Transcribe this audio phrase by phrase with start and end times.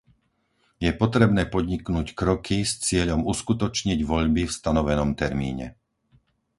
[0.85, 5.67] Je potrebné podniknúť kroky s cieľom uskutočniť voľby v stanovenom termíne.